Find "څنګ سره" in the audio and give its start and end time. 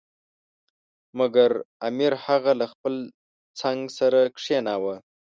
3.61-4.19